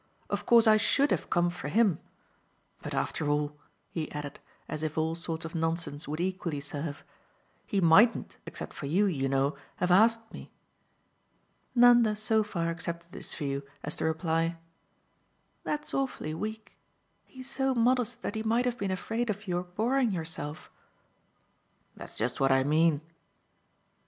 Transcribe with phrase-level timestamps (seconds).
[0.31, 1.99] "Of course I SHOULD have come for him.
[2.81, 3.59] But after all,"
[3.91, 7.03] he added, as if all sorts of nonsense would equally serve,
[7.67, 10.49] "he mightn't, except for you, you know, have asked me."
[11.75, 14.57] Nanda so far accepted this view as to reply:
[15.65, 16.79] "That's awfully weak.
[17.23, 20.71] He's so modest that he might have been afraid of your boring yourself."
[21.95, 23.01] "That's just what I mean."